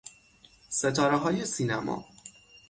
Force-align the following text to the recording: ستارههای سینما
ستارههای 0.69 1.45
سینما 1.45 2.05